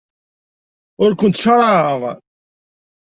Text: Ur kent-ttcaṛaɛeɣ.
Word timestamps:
Ur 1.03 1.11
kent-ttcaṛaɛeɣ. 1.19 2.01